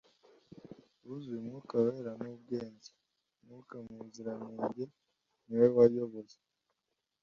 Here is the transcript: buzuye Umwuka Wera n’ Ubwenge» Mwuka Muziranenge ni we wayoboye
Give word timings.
buzuye 1.05 1.37
Umwuka 1.41 1.73
Wera 1.83 2.11
n’ 2.21 2.23
Ubwenge» 2.33 2.89
Mwuka 3.43 3.75
Muziranenge 3.93 4.83
ni 5.45 5.55
we 5.59 5.67
wayoboye 5.75 6.37